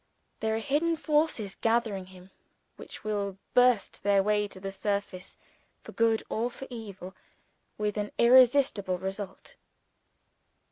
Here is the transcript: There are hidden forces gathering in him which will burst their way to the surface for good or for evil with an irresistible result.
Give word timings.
There 0.39 0.55
are 0.55 0.57
hidden 0.57 0.95
forces 0.95 1.53
gathering 1.53 2.05
in 2.07 2.11
him 2.11 2.31
which 2.75 3.03
will 3.03 3.37
burst 3.53 4.01
their 4.01 4.23
way 4.23 4.47
to 4.47 4.59
the 4.59 4.71
surface 4.71 5.37
for 5.83 5.91
good 5.91 6.23
or 6.27 6.49
for 6.49 6.65
evil 6.71 7.15
with 7.77 7.97
an 7.97 8.11
irresistible 8.17 8.97
result. 8.97 9.57